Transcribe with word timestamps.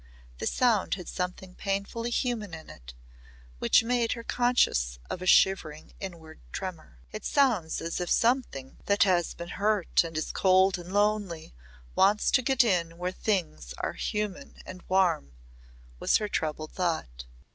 The 0.39 0.47
sound 0.47 0.95
had 0.95 1.07
something 1.07 1.53
painfully 1.53 2.09
human 2.09 2.55
in 2.55 2.71
it 2.71 2.95
which 3.59 3.83
made 3.83 4.13
her 4.13 4.23
conscious 4.23 4.97
of 5.11 5.21
a 5.21 5.27
shivering 5.27 5.93
inward 5.99 6.41
tremor. 6.51 6.97
"It 7.11 7.23
sounds 7.23 7.81
as 7.81 8.01
if 8.01 8.09
something 8.09 8.77
that 8.87 9.03
has 9.03 9.35
been 9.35 9.49
hurt 9.61 10.03
and 10.03 10.17
is 10.17 10.31
cold 10.31 10.79
and 10.79 10.91
lonely 10.91 11.53
wants 11.93 12.31
to 12.31 12.41
get 12.41 12.63
in 12.63 12.97
where 12.97 13.11
things 13.11 13.75
are 13.77 13.93
human 13.93 14.55
and 14.65 14.81
warm," 14.89 15.33
was 15.99 16.17
her 16.17 16.27
troubled 16.27 16.71
thought. 16.71 17.25